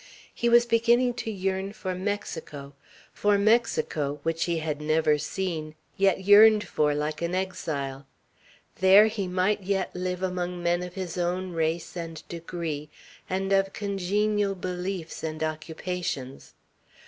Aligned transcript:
He 0.33 0.49
was 0.49 0.65
beginning 0.65 1.13
to 1.21 1.29
yearn 1.29 1.73
for 1.73 1.93
Mexico, 1.93 2.73
for 3.13 3.37
Mexico, 3.37 4.19
which 4.23 4.45
he 4.45 4.57
had 4.57 4.81
never 4.81 5.19
seen, 5.19 5.75
yet 5.95 6.23
yearned 6.23 6.67
for 6.67 6.95
like 6.95 7.21
an 7.21 7.35
exile. 7.35 8.07
There 8.77 9.05
he 9.05 9.27
might 9.27 9.61
yet 9.61 9.95
live 9.95 10.23
among 10.23 10.63
men 10.63 10.81
of 10.81 10.95
his 10.95 11.19
own 11.19 11.51
race 11.51 11.95
and 11.95 12.27
degree, 12.27 12.89
and 13.29 13.53
of 13.53 13.73
congenial 13.73 14.55
beliefs 14.55 15.23
and 15.23 15.43
occupations. 15.43 16.55